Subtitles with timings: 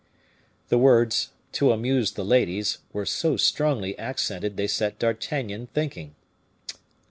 [0.69, 6.15] The words "to amuse the ladies" were so strongly accented they set D'Artagnan thinking.